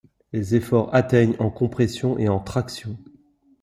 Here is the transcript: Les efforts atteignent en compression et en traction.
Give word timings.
Les 0.33 0.55
efforts 0.55 0.95
atteignent 0.95 1.35
en 1.37 1.51
compression 1.51 2.17
et 2.17 2.27
en 2.27 2.39
traction. 2.39 2.97